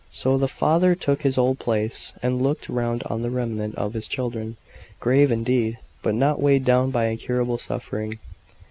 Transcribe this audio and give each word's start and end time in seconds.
So 0.11 0.35
the 0.35 0.47
father 0.47 0.95
took 0.95 1.21
his 1.21 1.37
old 1.37 1.59
place, 1.59 2.13
and 2.23 2.41
looked 2.41 2.69
round 2.69 3.03
on 3.03 3.21
the 3.21 3.29
remnant 3.29 3.75
of 3.75 3.93
his 3.93 4.07
children, 4.07 4.57
grave 4.99 5.31
indeed, 5.31 5.77
but 6.01 6.15
not 6.15 6.41
weighed 6.41 6.65
down 6.65 6.89
by 6.89 7.05
incurable 7.05 7.59
suffering. 7.59 8.17